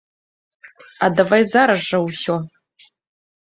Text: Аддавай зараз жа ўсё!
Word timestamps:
Аддавай 1.09 1.43
зараз 1.53 1.79
жа 1.89 1.97
ўсё! 2.07 2.35